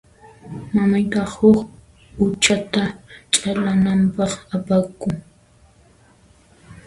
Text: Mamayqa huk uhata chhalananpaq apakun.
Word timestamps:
Mamayqa 0.73 1.21
huk 1.33 1.57
uhata 2.23 2.83
chhalananpaq 3.33 4.31
apakun. 4.55 5.15